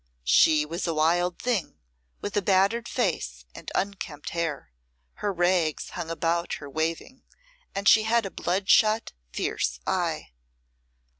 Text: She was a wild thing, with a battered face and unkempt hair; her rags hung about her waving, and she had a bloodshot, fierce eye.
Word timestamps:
She 0.25 0.65
was 0.65 0.87
a 0.87 0.95
wild 0.95 1.37
thing, 1.37 1.77
with 2.21 2.35
a 2.35 2.41
battered 2.41 2.87
face 2.87 3.45
and 3.53 3.69
unkempt 3.75 4.31
hair; 4.31 4.71
her 5.21 5.31
rags 5.31 5.91
hung 5.91 6.09
about 6.09 6.53
her 6.53 6.67
waving, 6.67 7.21
and 7.75 7.87
she 7.87 8.01
had 8.01 8.25
a 8.25 8.31
bloodshot, 8.31 9.13
fierce 9.31 9.79
eye. 9.85 10.31